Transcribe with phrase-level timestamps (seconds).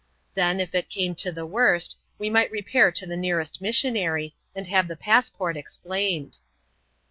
[0.33, 4.65] Then, if it came to the worst, we might repair to the nearest missionary, and
[4.65, 6.39] have the passport explained.